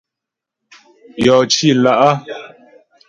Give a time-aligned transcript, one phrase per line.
[1.25, 2.13] Yɔ cì lá'.